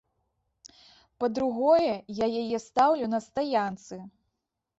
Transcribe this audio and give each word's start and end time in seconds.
Па-другое, 1.23 1.91
я 2.23 2.27
яе 2.41 2.57
стаўлю 2.65 3.05
на 3.13 3.19
стаянцы. 3.27 4.01